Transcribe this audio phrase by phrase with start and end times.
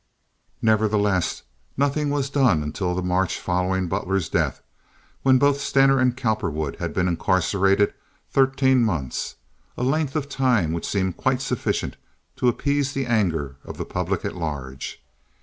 [0.63, 1.43] Nevertheless,
[1.77, 4.63] nothing was done until the March following Butler's death,
[5.21, 7.93] when both Stener and Cowperwood had been incarcerated
[8.27, 11.97] thirteen months—a length of time which seemed quite sufficient
[12.37, 15.03] to appease the anger of the public at large.